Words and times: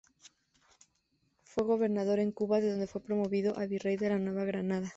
Fue 1.43 1.63
Gobernador 1.63 2.17
de 2.17 2.33
Cuba 2.33 2.59
de 2.59 2.71
donde 2.71 2.87
fue 2.87 3.03
promovido 3.03 3.55
a 3.59 3.67
Virrey 3.67 3.97
de 3.97 4.09
la 4.09 4.17
Nueva 4.17 4.45
Granada. 4.45 4.89